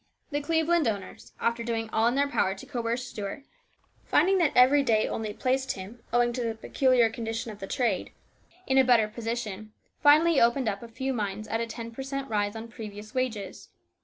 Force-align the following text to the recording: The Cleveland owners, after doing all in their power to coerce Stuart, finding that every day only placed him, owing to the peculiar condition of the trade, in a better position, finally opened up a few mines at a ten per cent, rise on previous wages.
The 0.31 0.41
Cleveland 0.41 0.87
owners, 0.87 1.33
after 1.39 1.63
doing 1.63 1.87
all 1.91 2.07
in 2.07 2.15
their 2.15 2.27
power 2.27 2.55
to 2.55 2.65
coerce 2.65 3.05
Stuart, 3.05 3.43
finding 4.03 4.39
that 4.39 4.51
every 4.55 4.81
day 4.81 5.07
only 5.07 5.31
placed 5.31 5.73
him, 5.73 6.01
owing 6.11 6.33
to 6.33 6.41
the 6.43 6.55
peculiar 6.55 7.07
condition 7.07 7.51
of 7.51 7.59
the 7.59 7.67
trade, 7.67 8.11
in 8.65 8.79
a 8.79 8.83
better 8.83 9.07
position, 9.07 9.73
finally 10.01 10.41
opened 10.41 10.67
up 10.67 10.81
a 10.81 10.87
few 10.87 11.13
mines 11.13 11.47
at 11.47 11.61
a 11.61 11.67
ten 11.67 11.91
per 11.91 12.01
cent, 12.01 12.27
rise 12.31 12.55
on 12.55 12.67
previous 12.67 13.13
wages. 13.13 13.69